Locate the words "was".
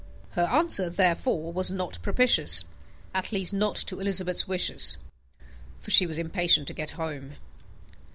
1.53-1.71, 6.07-6.17